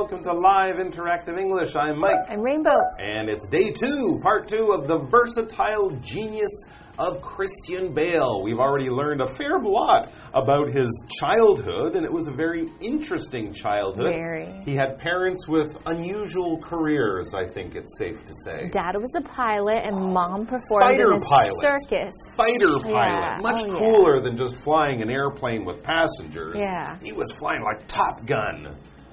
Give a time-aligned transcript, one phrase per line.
[0.00, 1.74] Welcome to Live Interactive English.
[1.74, 2.20] I'm Mike.
[2.28, 2.70] I'm Rainbow.
[3.00, 6.52] And it's day two, part two of the versatile genius
[7.00, 8.40] of Christian Bale.
[8.44, 13.52] We've already learned a fair lot about his childhood, and it was a very interesting
[13.52, 14.12] childhood.
[14.14, 14.60] Very.
[14.64, 18.68] He had parents with unusual careers, I think it's safe to say.
[18.70, 21.60] Dad was a pilot, and mom performed Fighter in a pilot.
[21.60, 22.14] circus.
[22.36, 23.38] Fighter pilot, Yeah.
[23.40, 23.78] much Oh, yeah.
[23.78, 26.54] cooler than just flying an airplane with passengers.
[26.56, 26.98] Yeah.
[27.02, 28.68] He was flying like Top Gun.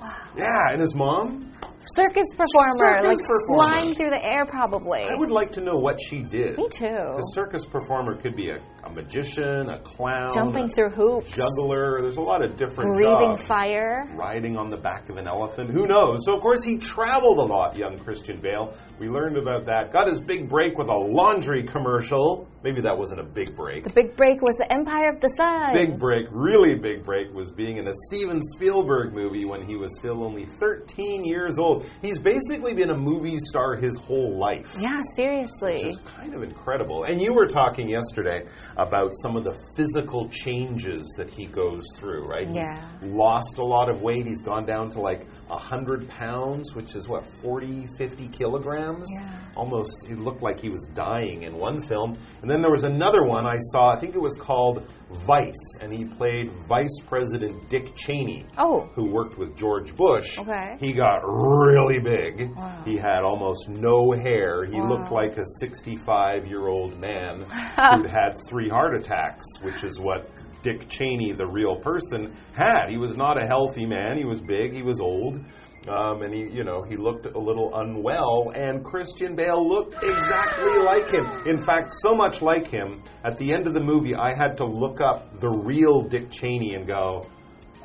[0.05, 0.15] Wow.
[0.37, 1.51] Yeah, and his mom?
[1.95, 3.71] Circus performer, Circus like performer.
[3.73, 5.05] flying through the air, probably.
[5.07, 6.57] I would like to know what she did.
[6.57, 6.85] Me too.
[6.87, 12.01] A circus performer could be a, a magician, a clown, Jumping a through hoops, juggler.
[12.01, 13.43] There's a lot of different breathing jobs.
[13.47, 14.09] fire.
[14.15, 15.69] Riding on the back of an elephant.
[15.69, 16.25] Who knows?
[16.25, 18.73] So, of course, he traveled a lot, young Christian Bale.
[18.97, 19.93] We learned about that.
[19.93, 22.47] Got his big break with a laundry commercial.
[22.65, 23.83] Maybe that wasn't a big break.
[23.83, 25.73] The big break was the Empire of the Sun.
[25.73, 29.95] Big break, really big break, was being in a Steven Spielberg movie when he was
[29.99, 31.85] still only 13 years old.
[32.01, 34.65] He's basically been a movie star his whole life.
[34.79, 35.73] Yeah, seriously.
[35.73, 37.03] Which is kind of incredible.
[37.03, 42.23] And you were talking yesterday about some of the physical changes that he goes through,
[42.23, 42.49] right?
[42.49, 42.63] Yeah.
[42.99, 44.25] He's lost a lot of weight.
[44.25, 49.07] He's gone down to like 100 pounds, which is what, 40, 50 kilograms?
[49.19, 49.39] Yeah.
[49.55, 52.17] Almost, it looked like he was dying in one film.
[52.41, 54.83] And then there was another one I saw, I think it was called
[55.25, 58.89] Vice, and he played Vice President Dick Cheney Oh.
[58.95, 60.37] who worked with George Bush.
[60.37, 60.75] Okay.
[60.79, 62.55] He got really big.
[62.55, 62.81] Wow.
[62.85, 64.65] He had almost no hair.
[64.65, 64.89] He Wow.
[64.89, 67.41] looked like a 65 year old man
[67.95, 70.29] who'd had three heart attacks, which is what
[70.63, 72.87] Dick Cheney, the real person, had.
[72.89, 74.17] He was not a healthy man.
[74.17, 74.73] He was big.
[74.73, 75.39] He was old.
[75.87, 80.77] Um, and he, you know, he looked a little unwell, and Christian Bale looked exactly
[80.83, 81.25] like him.
[81.45, 84.65] In fact, so much like him, at the end of the movie, I had to
[84.65, 87.27] look up the real Dick Cheney and go,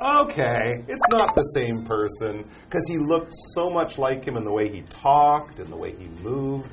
[0.01, 4.51] okay, it's not the same person because he looked so much like him in the
[4.51, 6.71] way he talked and the way he moved.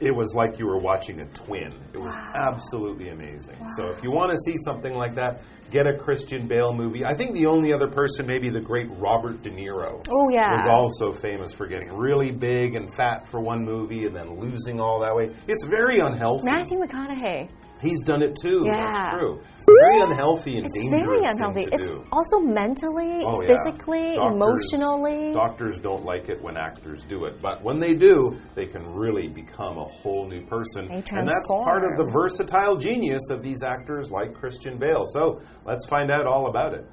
[0.00, 1.72] It was like you were watching a twin.
[1.92, 3.56] It was absolutely amazing.
[3.76, 7.04] So if you want to see something like that, get a Christian Bale movie.
[7.04, 10.54] I think the only other person, maybe the great Robert De Niro, Oh, yeah.
[10.56, 14.80] was also famous for getting really big and fat for one movie and then losing
[14.80, 15.32] all that weight.
[15.48, 16.44] It's very unhealthy.
[16.50, 17.48] Matthew McConaughey.
[17.80, 18.64] He's done it too.
[18.66, 18.72] Yeah.
[18.92, 19.40] That's true.
[19.58, 21.66] It's very unhealthy and It's dangerous very unhealthy.
[21.70, 22.04] It's do.
[22.10, 23.48] also mentally, Oh, yeah.
[23.54, 24.34] physically, Doctors-
[24.72, 25.32] emotionally.
[25.32, 29.28] Doctors don't like it when actors do it, but when they do, they can really
[29.28, 30.86] become a whole new person.
[30.86, 35.04] They and that's part of the versatile genius of these actors like Christian Bale.
[35.04, 36.84] So let's find out all about it.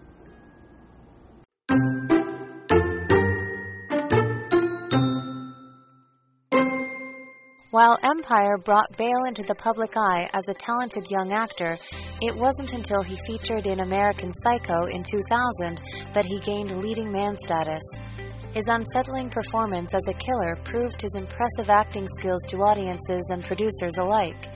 [7.76, 11.78] While Empire brought Bale into the public eye as a talented young actor,
[12.22, 15.82] it wasn't until he featured in American Psycho in 2000
[16.14, 17.84] that he gained leading man status.
[18.54, 23.98] His unsettling performance as a killer proved his impressive acting skills to audiences and producers
[23.98, 24.48] alike.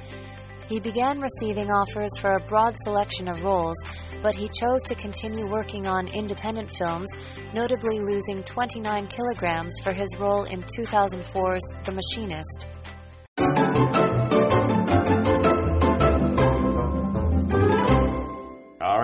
[0.70, 3.84] He began receiving offers for a broad selection of roles,
[4.22, 7.10] but he chose to continue working on independent films,
[7.54, 12.79] notably losing 29 kilograms for his role in 2004's The Machinist.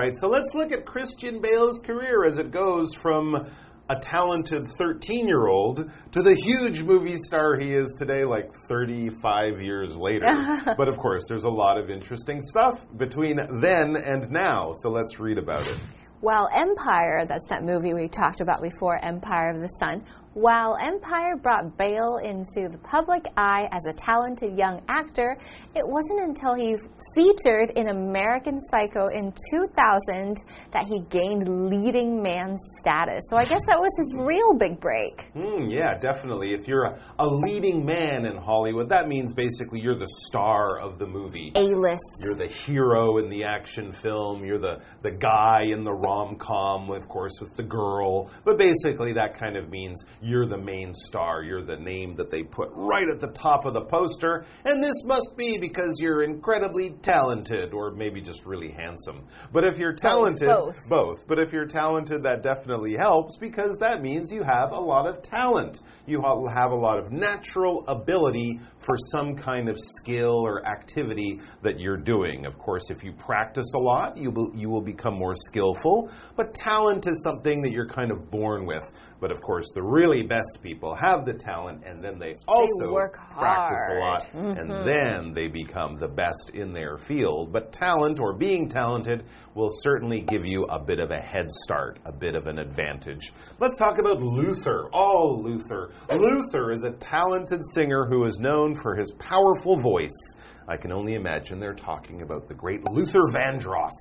[0.06, 3.48] Right, so let's look at Christian Bale's career as it goes from
[3.88, 9.62] a talented 13 year old to the huge movie star he is today, like 35
[9.62, 10.32] years later.
[10.78, 15.20] but of course, there's a lot of interesting stuff between then and now, so let's
[15.20, 15.78] read about it.
[16.22, 20.04] Well, Empire, that's that movie we talked about before, Empire of the Sun,
[20.36, 25.38] while Empire brought Bale into the public eye as a talented young actor,
[25.74, 26.76] it wasn't until he
[27.16, 30.44] featured in American Psycho in 2000
[30.74, 33.24] that he gained leading man status.
[33.30, 35.22] So I guess that was his real big break.
[35.32, 36.54] Hmm, yeah, definitely.
[36.54, 41.00] If you're a, a leading man in Hollywood, that means basically you're the star of
[41.00, 41.54] the movie.
[41.56, 42.26] A list.
[42.26, 44.44] You're the hero in the action film.
[44.44, 48.30] You're the, the guy in the rom com, of course, with the girl.
[48.44, 51.44] But basically, that kind of means you're the main star.
[51.44, 54.46] You're the name that they put right at the top of the poster.
[54.66, 59.28] And this must be because you're incredibly talented or maybe just really handsome.
[59.54, 60.76] But if you're talented, both.
[60.90, 61.28] both.
[61.28, 65.22] But if you're talented, that definitely helps because that means you have a lot of
[65.22, 65.82] talent.
[66.08, 71.80] You have a lot of natural ability for some kind of skill or activity that
[71.80, 72.46] you're doing.
[72.48, 76.10] Of course, if you practice a lot, you will, you will become more skillful.
[76.36, 78.92] But talent is something that you're kind of born with.
[79.20, 83.18] But of course, the really best people have the talent and then they also work
[83.30, 84.22] practice a lot.
[84.34, 84.60] Mm-hmm.
[84.60, 87.52] and then they become the best in their field.
[87.52, 89.24] But talent or being talented
[89.54, 93.32] will certainly give you a bit of a head start, a bit of an advantage.
[93.60, 94.90] Let's talk about Luther.
[94.94, 95.92] Oh, Luther.
[96.12, 100.36] Luther is a talented singer who is known for his powerful voice.
[100.68, 103.92] I can only imagine they're talking about the great Luther Vandross.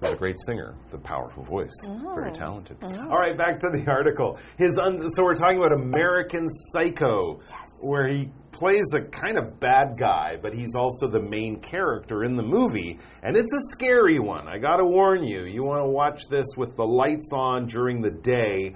[0.00, 1.74] Who's a great singer, the powerful voice,
[2.14, 2.34] very oh.
[2.34, 2.76] talented.
[2.82, 2.88] Oh.
[2.88, 4.38] All right, back to the article.
[4.56, 7.40] His un- so we're talking about American Psycho,
[7.82, 12.36] where he plays a kind of bad guy, but he's also the main character in
[12.36, 14.48] the movie, and it's a scary one.
[14.48, 15.44] I got to warn you.
[15.44, 18.74] You want to watch this with the lights on during the day.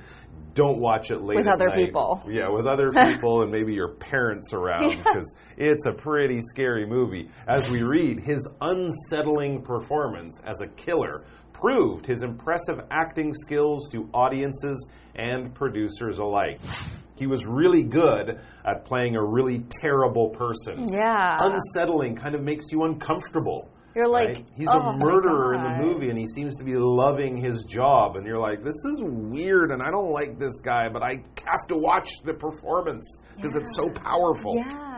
[0.54, 1.76] Don't watch it late With other night.
[1.76, 2.22] people.
[2.28, 7.28] Yeah, with other people and maybe your parents around because it's a pretty scary movie.
[7.48, 14.08] As we read, his unsettling performance as a killer proved his impressive acting skills to
[14.12, 16.60] audiences and producers alike.
[17.16, 20.88] He was really good at playing a really terrible person.
[20.92, 21.36] Yeah.
[21.40, 23.70] Unsettling kind of makes you uncomfortable.
[23.94, 24.46] You're like, right?
[24.56, 28.16] he's "Oh a murderer in the movie and he seems to be loving his job
[28.16, 31.66] and you're like this is weird and i don't like this guy but i have
[31.68, 34.91] to watch the performance because it's so powerful Yeah.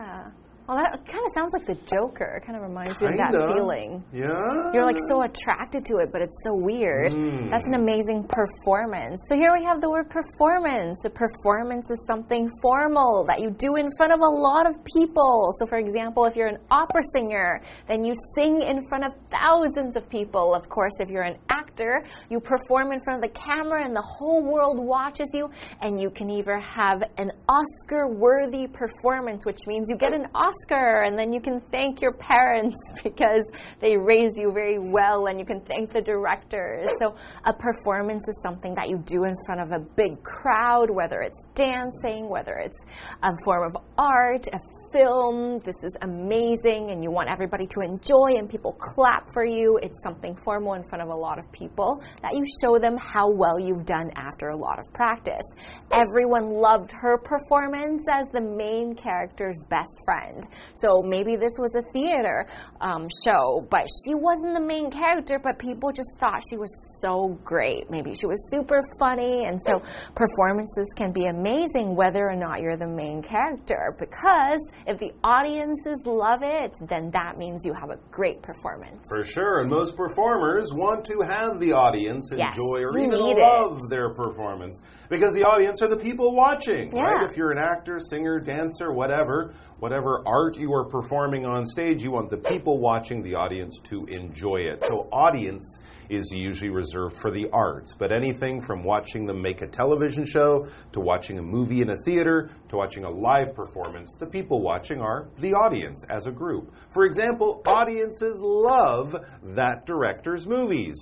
[0.67, 2.41] Well, that kind of sounds like the Joker.
[2.41, 4.03] It kind of reminds you of that feeling.
[4.11, 7.13] yeah You're like so attracted to it, but it's so weird.
[7.13, 7.51] Mm.
[7.51, 9.21] That's an amazing performance.
[9.29, 11.05] So here we have the word performance.
[11.05, 15.51] A performance is something formal that you do in front of a lot of people.
[15.59, 19.95] So, for example, if you're an opera singer, then you sing in front of thousands
[19.95, 20.55] of people.
[20.55, 24.01] Of course, if you're an actor, you perform in front of the camera and the
[24.01, 25.51] whole world watches you,
[25.81, 30.54] and you can either have an Oscar worthy performance, which means you get an Oscar,
[31.03, 33.45] and then you can thank your parents because
[33.79, 36.89] they raise you very well, and you can thank the directors.
[36.99, 37.15] So,
[37.45, 41.43] a performance is something that you do in front of a big crowd, whether it's
[41.55, 42.83] dancing, whether it's
[43.23, 44.59] a form of art, a
[44.91, 45.59] film.
[45.59, 49.79] This is amazing, and you want everybody to enjoy, and people clap for you.
[49.81, 53.29] It's something formal in front of a lot of people that you show them how
[53.29, 55.45] well you've done after a lot of practice.
[55.91, 60.44] Everyone loved her performance as the main character's best friend.
[60.73, 62.47] So maybe this was a theater
[62.81, 66.71] um, show, but she wasn't the main character, but people just thought she was
[67.01, 67.89] so great.
[67.89, 69.81] Maybe she was super funny, and so
[70.15, 76.01] performances can be amazing whether or not you're the main character because if the audiences
[76.05, 79.01] love it, then that means you have a great performance.
[79.09, 83.37] for sure and most performers want to have the audience Yes, enjoy or even need
[83.37, 83.41] it.
[83.41, 87.99] love their performance because the audience are the people watching right if you're an actor
[87.99, 93.23] singer dancer whatever whatever art you are performing on stage you want the people watching
[93.23, 94.83] the audience to enjoy it.
[94.83, 95.79] So audience
[96.09, 100.67] is usually reserved for the arts but anything from watching them make a television show
[100.91, 104.99] to watching a movie in a theater to watching a live performance the people watching
[104.99, 106.73] are the audience as a group.
[106.89, 110.97] For example audiences love that director's movies.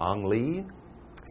[0.00, 0.66] Ang Lee,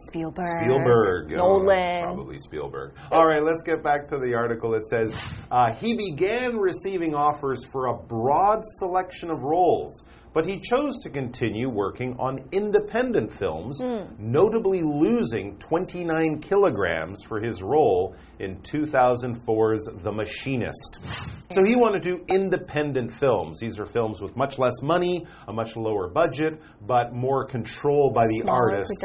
[0.08, 0.64] Spielberg.
[0.64, 1.32] Spielberg.
[1.34, 2.02] Oh, Nolan.
[2.02, 2.92] probably Spielberg.
[3.10, 4.74] All right, let's get back to the article.
[4.74, 10.58] It says uh, he began receiving offers for a broad selection of roles, but he
[10.60, 14.04] chose to continue working on independent films, Hmm.
[14.18, 20.98] notably losing 29 kilograms for his role in 2004's The Machinist.
[21.50, 23.58] So he wanted to do independent films.
[23.60, 28.26] These are films with much less money, a much lower budget, but more control by
[28.28, 29.02] the Smaller artists.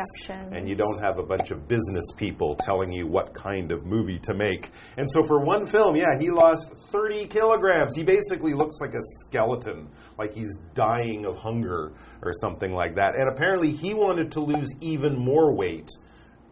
[0.52, 4.20] And you don't have a bunch of business people telling you what kind of movie
[4.20, 4.72] to make.
[4.98, 7.96] And so for one film, yeah, he lost 30 kilograms.
[7.96, 11.94] He basically looks like a skeleton, like he's dying of hunger
[12.24, 13.16] or something like that.
[13.16, 15.90] And apparently he wanted to lose even more weight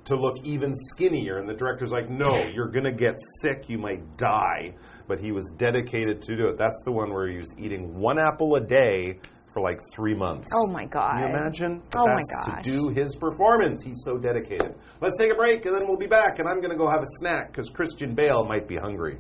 [0.06, 1.40] to look even skinnier.
[1.40, 3.68] And the director's like, no, you're going to get sick.
[3.68, 4.76] You might die.
[5.08, 6.58] But he was dedicated to do it.
[6.58, 9.20] That's the one where he was eating one apple a day
[9.54, 10.52] for like three months.
[10.56, 11.14] Oh my God.
[11.14, 11.82] Can you imagine?
[11.92, 12.64] But Oh my gosh.
[12.64, 13.84] To do his performance.
[13.84, 14.76] He's so dedicated.
[15.02, 16.40] Let's take a break and then we'll be back.
[16.40, 19.20] And I'm going to go have a snack because Christian Bale might be hungry.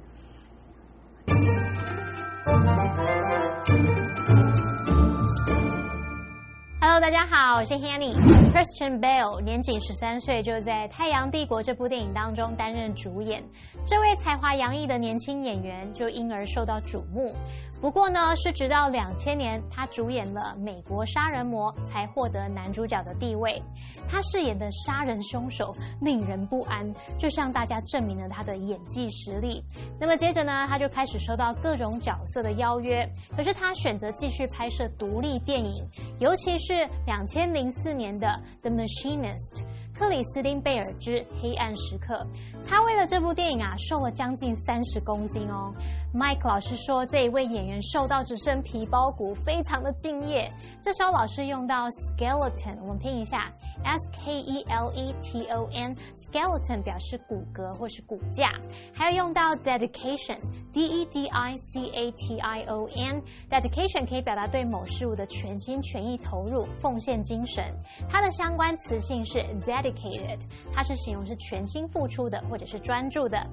[7.03, 8.15] 大家好，我是 Hanny。
[8.53, 13.43] Christian Bale 年仅十三岁就在《太阳帝国》这部电影当中担任主演，
[13.86, 17.36] 这位才华洋溢的年轻演员就因而受到瞩目。
[17.81, 23.62] 不过呢，是直到两千年他主演了《美国杀人魔》才获得男主角的地位。
[24.07, 29.62] 他饰演的杀人凶手令人不安，就向大家证明了他的演技实力。
[30.00, 33.05] 那么接着呢，他就开始收到各种角色的邀约，
[33.36, 35.86] 可是他选择继续拍摄独立电影，
[36.17, 38.27] 尤其是两千零四年的
[38.62, 39.62] 《The Machinist》
[39.93, 42.25] 克里斯汀贝尔之黑暗时刻。
[42.65, 45.73] 他为了这部电影啊，瘦了将近三十公斤哦。
[46.13, 50.48] Mike 老师说，这一位演员瘦到只剩皮包骨，非常的敬业。
[50.79, 53.51] 这时候老师用到 skeleton，我们拼一下
[53.84, 58.51] s k e l e t o n，skeleton 表示骨骼或是骨架。
[58.93, 67.63] 还有用到 dedication，d e d i c a t i o n，dedication 可以表达对某事物的全心全意投入、奉献精神。
[68.08, 70.41] 它的相关词性是 dedicated，
[70.72, 73.43] 它是形容是全心付出的或者是专注的。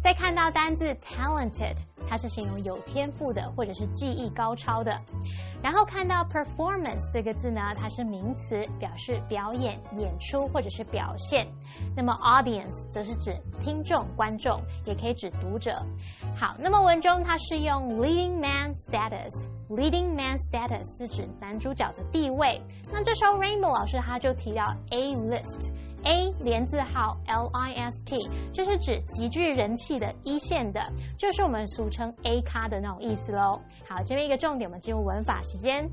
[0.00, 1.74] 再看到单字 talented。
[2.08, 4.98] 它是形容有天赋的，或者是技艺高超的。
[5.62, 11.46] 然后看到 performance 这个字呢，它是名词，表示表演、演出或者是表现。
[11.96, 15.74] 那么 audience 则是指听众、观众，也可以指读者。
[16.36, 22.60] 好，那么文中它是用 leading man status Leading man status 是指男主角的地位。
[22.92, 25.70] 那这时候 Rainbow 老师他就提到 A list。
[26.06, 30.82] A 连字号 L I S T，这是指极具人气的一线的，
[31.16, 33.58] 就是我们俗称 A 咖的那种意思喽。
[33.88, 35.88] 好，这边一个重点，我们进入文法时间。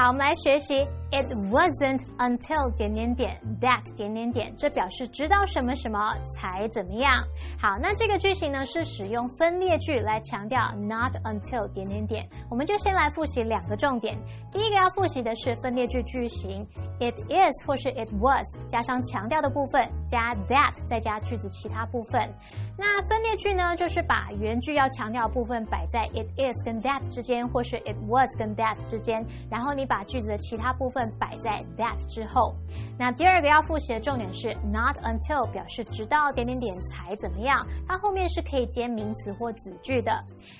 [0.00, 0.86] 好，我们来学习。
[1.10, 7.24] It wasn't until 点点点 that 点点点，这表示直到什么什么才怎么样。
[7.58, 12.28] 好，那这个句型呢是使用分列句来强调 not until 点点点。
[12.50, 14.16] 我们就先来复习两个重点。
[14.52, 16.64] 第一个要复习的是分列句句型
[17.00, 22.30] ，it is 或是 it was 加上强调的部分，加 that 再加句子其他部分。
[22.76, 32.54] 那分列句呢，就是把原句要强调的部分摆在 it is 跟 that 之间，或是 it was 跟 that 之间，然后你把句子的其他部分摆在 that 之后。
[32.98, 40.12] 那第二个要复习的重点是 not until 表示直到点点点才怎么样，它后面是可以接名词或子句的。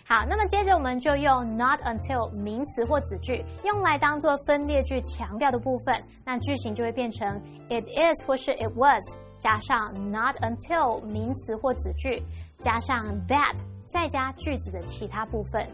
[0.07, 9.03] 好，那么接着我们就用 not until 名词或子句用来当做分列句强调的部分，那句型就会变成 it is 或是 it was。
[9.41, 12.21] 加上 not until 名词或子句，
[12.59, 13.57] 加上 that，
[13.87, 15.65] 再加句子的其他部分。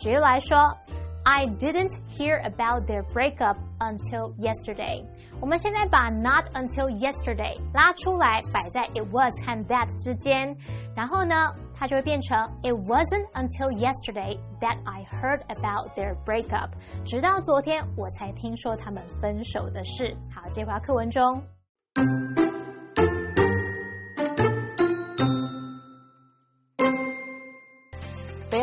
[0.00, 0.76] 举例来说
[1.23, 5.03] ，I didn't hear about their breakup until yesterday。
[5.39, 10.55] 我们现在把 not until yesterday 拉出来，摆在 it was 和 that 之间，
[10.95, 11.35] 然后呢，
[11.75, 16.69] 它就会变成 It wasn't until yesterday that I heard about their breakup。
[17.05, 20.15] 直到昨天我才听说他们分手的事。
[20.33, 21.50] 好，接回到课文中。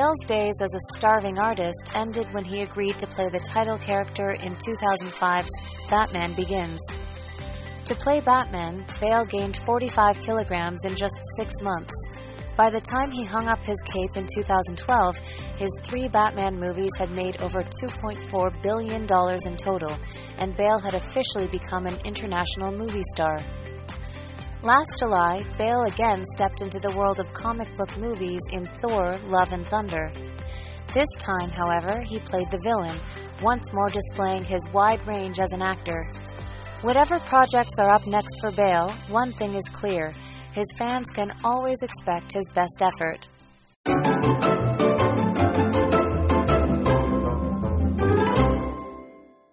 [0.10, 4.32] Bale's days as a starving artist ended when he agreed to play the title character
[4.32, 6.80] in 2005's Batman Begins.
[7.86, 11.94] To play Batman, Bale gained 45 kilograms in just six months.
[12.58, 15.20] By the time he hung up his cape in 2012,
[15.58, 19.96] his three Batman movies had made over $2.4 billion in total,
[20.40, 23.44] and Bale had officially become an international movie star.
[24.62, 29.54] Last July, Bale again stepped into the world of comic book movies in Thor Love
[29.54, 30.12] and Thunder.
[30.94, 33.00] This time, however, he played the villain,
[33.42, 36.12] once more displaying his wide range as an actor.
[36.82, 40.14] Whatever projects are up next for Bale, one thing is clear
[40.52, 43.30] his fans can always expect his best effort.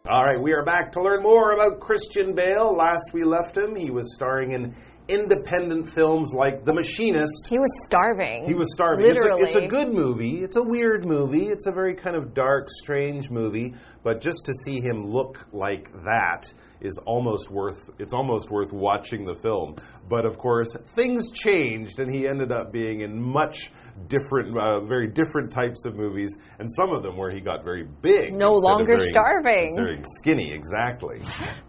[0.09, 2.75] All right, we are back to learn more about Christian Bale.
[2.75, 4.75] Last we left him, he was starring in
[5.09, 7.47] independent films like The Machinist.
[7.49, 8.47] He was starving.
[8.47, 9.07] He was starving.
[9.07, 9.43] Literally.
[9.43, 10.43] It's a, it's a good movie.
[10.43, 11.49] It's a weird movie.
[11.49, 13.75] It's a very kind of dark, strange movie.
[14.03, 19.25] But just to see him look like that is almost worth it's almost worth watching
[19.25, 19.77] the film.
[20.09, 23.73] But of course, things changed, and he ended up being in much
[24.09, 27.87] different, uh, very different types of movies, and some of them where he got very
[28.03, 28.33] big.
[28.33, 29.73] No longer very, starving.
[29.75, 31.21] Very skinny, exactly.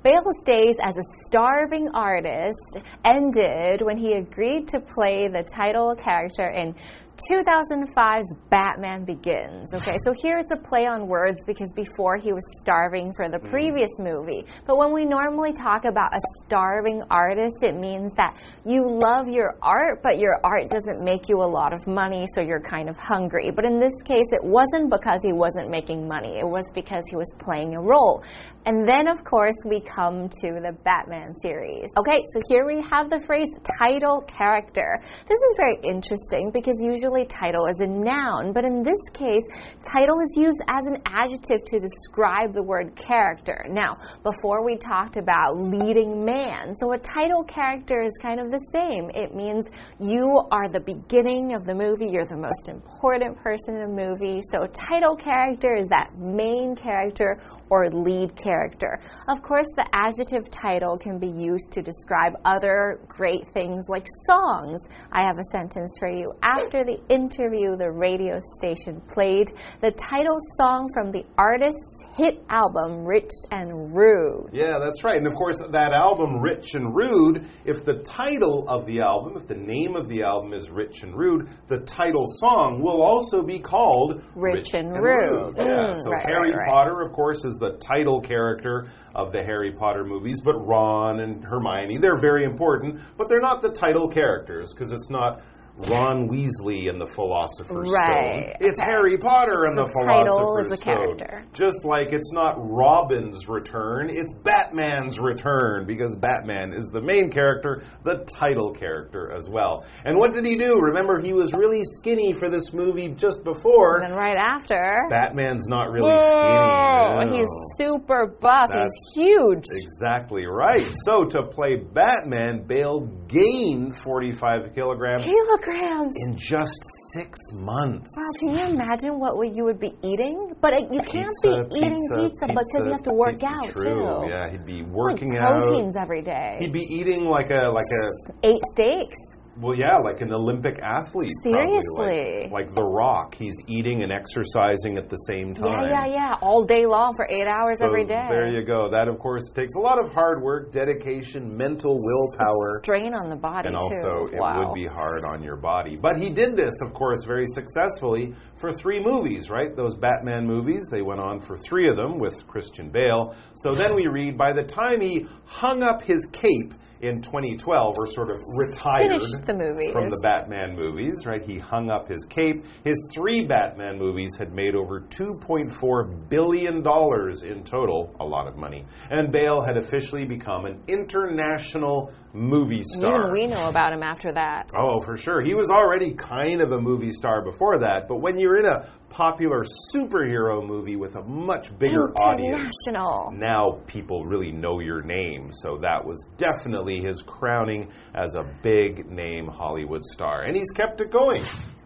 [0.04, 6.50] Bale's days as a starving artist ended when he agreed to play the title character
[6.50, 6.76] in
[7.18, 9.74] 2005's Batman Begins.
[9.74, 13.40] Okay, so here it's a play on words because before he was starving for the
[13.40, 13.50] mm.
[13.50, 14.46] previous movie.
[14.68, 19.56] But when we normally talk about a starving artist, it means that you love your
[19.64, 22.98] art, but your art doesn't make you a lot of money, so you're kind of
[22.98, 23.50] hungry.
[23.50, 27.16] But in this case, it wasn't because he wasn't making money, it was because he
[27.16, 28.24] was playing a role.
[28.66, 31.90] And then, of course, we come to the Batman series.
[31.98, 33.48] Okay, so here we have the phrase
[33.80, 35.02] title character.
[35.28, 39.44] This is very interesting because usually usually title is a noun, but in this case,
[39.92, 43.66] title is used as an adjective to describe the word character.
[43.70, 48.60] Now, before we talked about leading man, so a title character is kind of the
[48.74, 49.10] same.
[49.14, 53.82] It means you are the beginning of the movie, you're the most important person in
[53.82, 54.42] the movie.
[54.52, 59.00] So, title character is that main character or lead character.
[59.28, 64.80] Of course, the adjective title can be used to describe other great things like songs.
[65.12, 66.34] I have a sentence for you.
[66.42, 73.06] After the interview, the radio station played the title song from the artist's hit album,
[73.06, 74.50] Rich and Rude.
[74.54, 75.18] Yeah, that's right.
[75.18, 79.48] And of course, that album, Rich and Rude, if the title of the album, if
[79.48, 83.60] the name of the album is Rich and Rude, the title song will also be
[83.60, 85.56] called Rich, and, Rude.
[85.58, 86.70] Yeah, Mm, so right, Harry right, right.
[86.70, 91.44] Potter, of course, is the title character of the Harry Potter movies, but Ron and
[91.44, 95.42] Hermione, they're very important, but they're not the title characters because it's not.
[95.78, 98.68] Ron Weasley and the Philosopher's Right, Stone.
[98.70, 98.92] It's okay.
[98.92, 101.18] Harry Potter and So the the title Philosopher's is the Stone.
[101.18, 101.42] character.
[101.54, 107.84] Just like it's not Robin's return, it's Batman's return because Batman is the main character,
[108.04, 109.86] the title character as well.
[110.04, 110.80] And what did he do?
[110.82, 113.98] Remember, he was really skinny for this movie just before.
[114.02, 117.26] And then right after, Batman's not really Whoa, skinny.
[117.32, 117.38] no.
[117.38, 118.70] he's super buff.
[118.74, 119.64] That's he's huge.
[119.76, 120.88] Exactly right.
[121.06, 125.24] So to play Batman, Bale gained 45 kilograms
[125.68, 126.14] Kilograms.
[126.28, 126.80] in just
[127.14, 128.10] six months.
[128.18, 130.52] Wow, can you imagine what you would be eating?
[130.62, 133.84] But you can't Pizza, be eating pizza, because you have to work pizza, out true.
[133.84, 134.30] too.
[134.30, 135.64] Yeah, he'd be Like working out.
[135.64, 136.58] proteins every day.
[136.60, 139.18] He'd be eating like a like a Eight steaks.
[139.60, 141.32] Well, yeah, like an Olympic athlete.
[141.44, 142.44] Seriously?
[142.44, 143.36] like, like The Rock.
[143.36, 145.88] He's eating and exercising at the same time.
[145.88, 146.36] Yeah, yeah, yeah.
[146.42, 148.28] All day long for eight hours So every day.
[148.30, 148.90] There you go.
[148.90, 152.80] That, of course, takes a lot of hard work, dedication, mental willpower.
[152.84, 153.84] Strain on the body and too.
[153.84, 155.96] also it would be hard on your body.
[155.96, 159.76] But he did this, of course, very successfully for three movies, right?
[159.76, 163.36] Those Batman movies, they went on for three of them with Christian Bale.
[163.56, 168.08] So then we read by the time he hung up his cape in 2012, or
[168.08, 171.44] sort of retired the from the Batman movies, right?
[171.44, 172.66] He hung up his cape.
[172.84, 178.86] His three Batman movies had made over $2.4 billion in total, a lot of money.
[179.10, 183.20] And Bale had officially become an international movie star.
[183.20, 184.70] Even we know about him after that.
[184.78, 185.42] Oh, for sure.
[185.42, 188.90] He was already kind of a movie star before that, but when you're in a
[189.10, 195.50] popular superhero movie with a much bigger audience, now people really know your name.
[195.52, 200.44] So that was definitely his crowning as a big name Hollywood star.
[200.44, 201.44] And he's kept it going.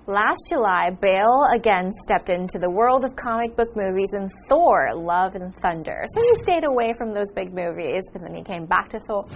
[0.07, 5.35] Last July, Bale again stepped into the world of comic book movies in Thor, Love
[5.35, 6.05] and Thunder.
[6.15, 9.27] So he stayed away from those big movies, but then he came back to Thor.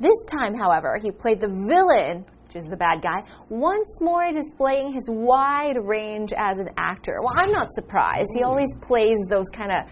[0.00, 4.92] This time, however, he played the villain, which is the bad guy, once more displaying
[4.92, 7.18] his wide range as an actor.
[7.22, 8.28] Well, I'm not surprised.
[8.36, 9.84] He always plays those kind of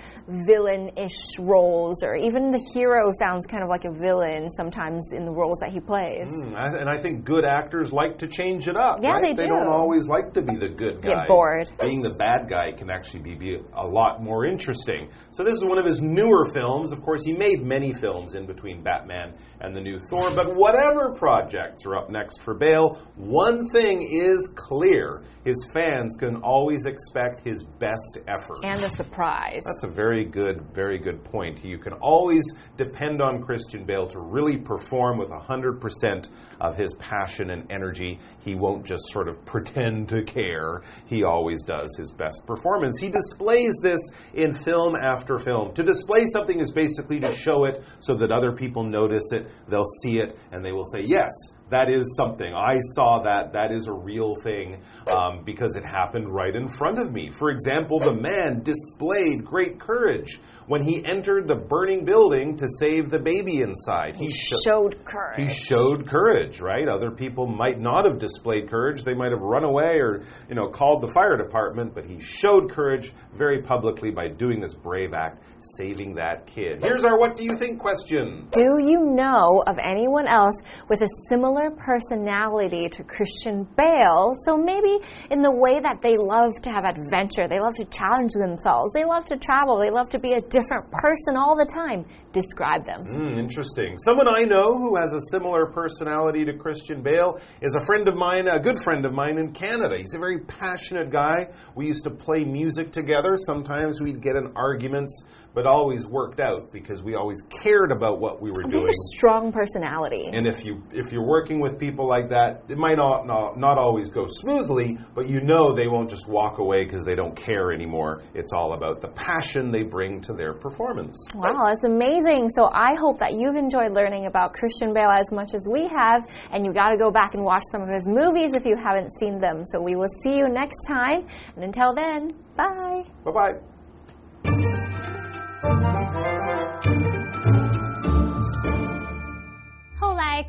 [0.47, 5.25] villain ish roles, or even the hero sounds kind of like a villain sometimes in
[5.25, 6.29] the roles that he plays.
[6.31, 8.99] Mm, And I think good actors like to change it up.
[9.03, 9.23] Yeah, right?
[9.23, 9.55] they They do.
[9.55, 11.09] don't always like to be the good guy.
[11.11, 11.71] Get bored.
[11.81, 15.09] Being the bad guy can actually be, be a lot more interesting.
[15.31, 16.93] So this is one of his newer films.
[16.93, 20.31] Of course, he made many films in between Batman and the new Thor.
[20.31, 26.37] But whatever projects are up next for Bale, one thing is clear: his fans can
[26.37, 28.59] always expect his best effort.
[28.63, 29.63] And a surprise.
[29.65, 31.65] That's a very good, very good point.
[31.65, 32.45] You can always
[32.77, 38.19] depend on Christian Bale to really perform with 100% of his passion and energy.
[38.41, 40.83] He won't just sort of pretend to care.
[41.07, 42.99] He always does his best performance.
[43.01, 44.01] He displays this
[44.35, 45.73] in film after film.
[45.75, 49.85] To display something is basically to show it so that other people notice it, they'll
[50.03, 51.31] see it, and they will say, yes,
[51.71, 52.53] that is something.
[52.53, 53.53] I saw that.
[53.53, 57.31] That is a real thing um, because it happened right in front of me.
[57.31, 63.11] For example, the man displayed great courage when he entered the burning building to save
[63.11, 64.17] the baby inside.
[64.17, 65.39] He, sho- showed courage.
[65.39, 66.87] he showed courage, right?
[66.87, 69.03] Other people might not have displayed courage.
[69.03, 72.71] They might have run away or, you know, called the fire department, but he showed
[72.71, 75.43] courage very publicly by doing this brave act,
[75.77, 76.83] saving that kid.
[76.83, 78.49] Here's our what do you think question.
[78.53, 80.55] Do you know of anyone else
[80.89, 84.35] with a similar personality to Christian Bale?
[84.45, 84.99] So maybe
[85.31, 89.05] in the way that they love to have adventure, they love to challenge themselves, they
[89.05, 92.05] love to travel, they love to be a different person all the time.
[92.33, 93.05] Describe them.
[93.05, 93.99] Hmm, interesting.
[93.99, 98.15] Someone I know who has a similar personality to Christian Bale is a friend of
[98.15, 99.97] mine, a good friend of mine in Canada.
[99.99, 101.49] He's a very passionate guy.
[101.75, 103.37] We used to play music together.
[103.37, 108.41] Sometimes we'd get in arguments, but always worked out because we always cared about what
[108.41, 108.93] we were doing.
[109.13, 110.31] strong personality.
[110.33, 113.77] And if you if you're working with people like that, it might not not, not
[113.77, 117.73] always go smoothly, but you know they won't just walk away because they don't care
[117.73, 118.23] anymore.
[118.35, 121.17] It's all about the passion they bring to their performance.
[121.35, 125.54] Wow, that's amazing So I hope that you've enjoyed learning about Christian Bale as much
[125.54, 128.54] as we have, and you got to go back and watch some of his movies
[128.54, 129.64] if you haven't seen them.
[129.66, 133.04] So we will see you next time, and until then, bye.
[133.24, 133.56] Bye bye.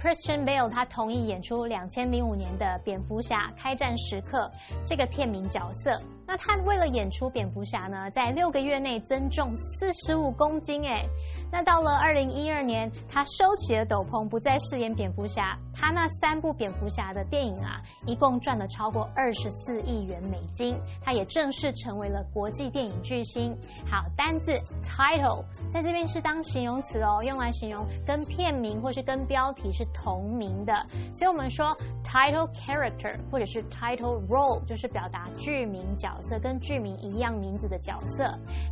[0.06, 4.50] Christian Bale 他同意演出两千零五年的蝙蝠侠开战时刻
[4.84, 5.96] 这个片名角色。
[6.31, 11.05] 那他为了演出蝙蝠侠呢，在六个月内增重四十五公斤哎。
[11.51, 15.59] 那到了二零一二年，他收起了斗篷，不再饰演蝙蝠侠。
[15.73, 20.73] 他那三部蝙蝠侠的电影啊，一共赚了超过二十四亿元美金。
[21.01, 23.53] 他也正式成为了国际电影巨星。
[23.85, 30.73] 好，单字 title 在这边是当形容词哦，用来形容跟片名或是跟标题是同名的。
[31.13, 36.20] 所以我们说 title character 或者是 title role 就是表达剧名角。
[36.21, 38.23] 色跟剧名一样名字的角色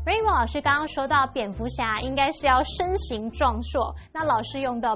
[0.06, 4.96] ，Rainbow 老师刚刚说到蝙蝠侠应该是要身形壮硕，那老师用到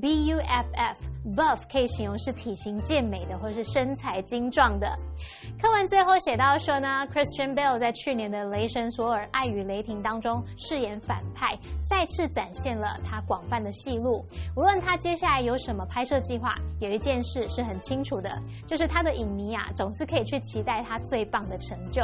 [0.00, 0.98] B U F F
[1.36, 4.88] buff 可以形容是体型健美的或者是身材精壮的。
[5.60, 14.24] 课文最后写到说呢，Christian Bale 在去年的《雷神索尔：爱与雷霆》当中饰演反派，再次展现了他广泛的戏路。
[14.56, 18.30] 无论他接下来有什么拍摄计划，有一件事是很清楚的，
[18.66, 22.02] 就是他的影迷啊总是可以去期待他最棒的成就。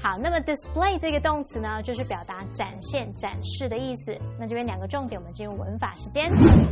[0.00, 4.16] 好，那么 display 这个动词呢，就是表达展现、展示的意思。
[4.38, 6.30] 那这边两个重点，我们进入文法时间。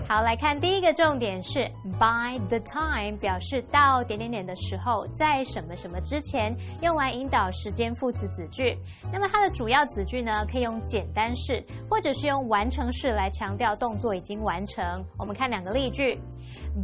[0.08, 1.60] 好，来看第一个重点是
[1.98, 6.00] by the time，表示到点点点的时候，在什么什么。
[6.02, 8.76] 之前用来引导时间副词子句，
[9.12, 15.04] 那么它的主要子句呢，可以用简单式或者是用完成式来强调动作已经完成。
[15.18, 16.18] 我们看两个例句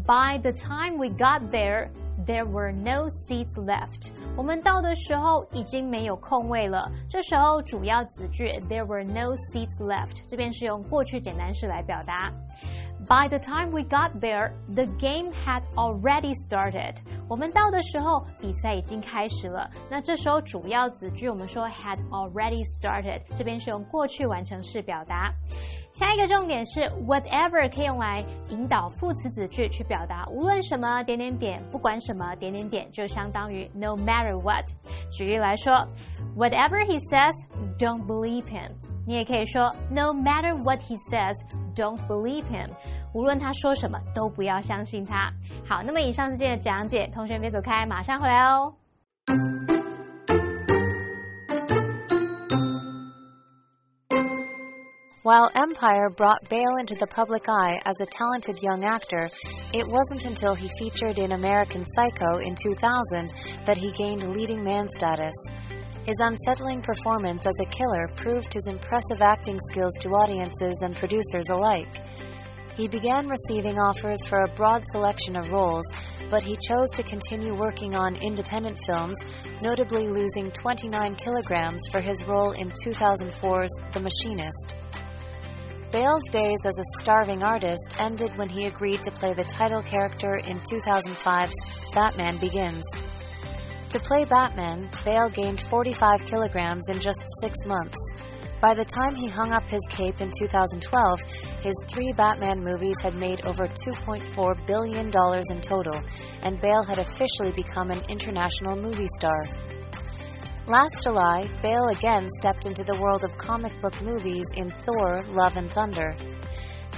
[0.07, 1.89] ：By the time we got there,
[2.27, 4.11] there were no seats left。
[4.37, 6.91] 我们到的时候已经没有空位了。
[7.09, 12.33] 这时候主要子句 there were no seats left，这边是用过去简单式来表达。
[13.08, 16.96] By the time we got there, the game had already started.
[17.28, 19.70] 我们到的时候，比赛已经开始了。
[19.90, 25.34] 那这时候主要子句我们说 had already started，这边是用过去完成式表达。
[25.96, 34.66] 下一个重点是 whatever 可以用来引导副词子句去表达无论什么点点点，不管什么点点点，就相当于 no matter what。
[35.12, 35.86] 举例来说，
[36.36, 37.34] whatever he says,
[37.78, 38.72] don't believe him。
[39.06, 41.36] 你也可以说 no matter what he says,
[41.76, 42.70] don't believe him。
[43.14, 45.32] 无论他说什么，都不要相信他。
[45.68, 48.74] 好，那么以上是今天的讲解，同学别走开，马上回来哦。
[55.24, 59.30] While Empire brought Bale into the public eye as a talented young actor,
[59.72, 63.30] it wasn't until he featured in American Psycho in 2000
[63.66, 65.34] that he gained leading man status.
[66.06, 71.48] His unsettling performance as a killer proved his impressive acting skills to audiences and producers
[71.50, 72.02] alike.
[72.79, 75.85] He began receiving offers for a broad selection of roles,
[76.31, 79.19] but he chose to continue working on independent films,
[79.61, 84.75] notably losing 29 kilograms for his role in 2004's The Machinist.
[85.91, 90.37] Bale's days as a starving artist ended when he agreed to play the title character
[90.37, 92.85] in 2005's Batman Begins.
[93.91, 97.97] To play Batman, Bale gained 45 kilograms in just six months.
[98.61, 101.21] By the time he hung up his cape in 2012,
[101.63, 106.03] his three Batman movies had made over $2.4 billion in total,
[106.43, 109.45] and Bale had officially become an international movie star.
[110.67, 115.57] Last July, Bale again stepped into the world of comic book movies in Thor Love
[115.57, 116.17] and Thunder.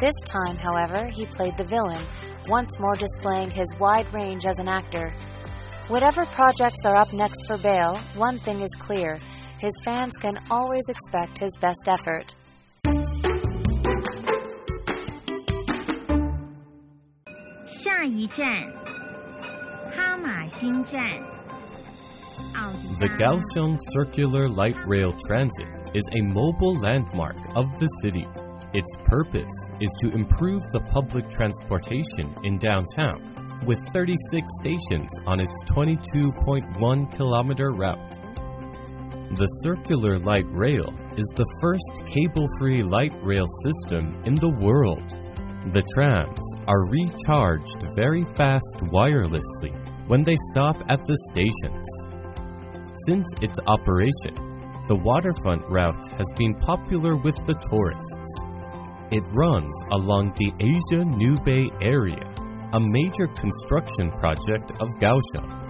[0.00, 2.02] This time, however, he played the villain,
[2.48, 5.12] once more displaying his wide range as an actor.
[5.88, 9.20] Whatever projects are up next for Bale, one thing is clear
[9.60, 12.34] his fans can always expect his best effort.
[22.98, 28.24] The Kaohsiung Circular Light Rail Transit is a mobile landmark of the city.
[28.72, 34.16] Its purpose is to improve the public transportation in downtown, with 36
[34.62, 38.29] stations on its 22.1 kilometer route.
[39.32, 45.06] The circular light rail is the first cable free light rail system in the world.
[45.72, 49.70] The trams are recharged very fast wirelessly
[50.08, 51.86] when they stop at the stations.
[53.06, 54.34] Since its operation,
[54.88, 58.42] the waterfront route has been popular with the tourists.
[59.12, 62.26] It runs along the Asia New Bay area,
[62.72, 65.60] a major construction project of Kaohsiung.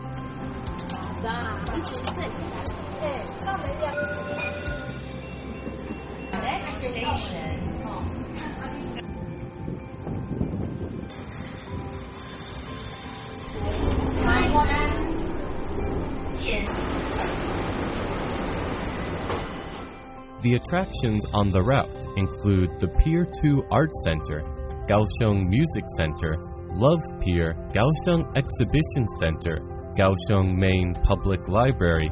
[20.43, 24.41] The attractions on the route include the Pier 2 Art Center,
[24.89, 26.41] Kaohsiung Music Center,
[26.73, 29.61] Love Pier, Kaohsiung Exhibition Center,
[29.99, 32.11] Kaohsiung Main Public Library,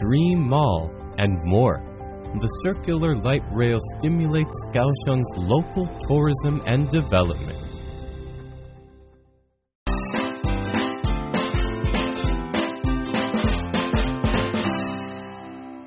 [0.00, 1.82] Dream Mall, and more.
[2.40, 7.58] The circular light rail stimulates Kaohsiung's local tourism and development.